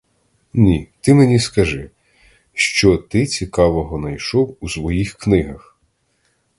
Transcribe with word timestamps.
Ні, 0.53 0.87
ти 1.01 1.13
мені 1.13 1.39
скажи: 1.39 1.89
що 2.53 2.97
ти 2.97 3.25
цікавого 3.25 3.97
найшов 3.99 4.57
у 4.59 4.69
своїх 4.69 5.13
книгах? 5.13 5.77